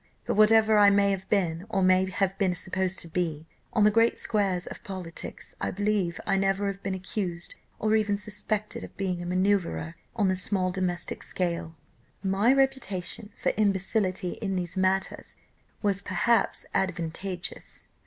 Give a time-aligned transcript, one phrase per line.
[0.25, 3.91] But whatever I may have been, or may have been supposed to be, on the
[3.91, 8.97] great squares of politics, I believe I never have been accused or even suspected of
[8.97, 11.75] being a manoeuvrer on the small domestic scale.
[12.23, 15.37] "My reputation for imbecility in these matters
[15.83, 17.87] was perhaps advantageous.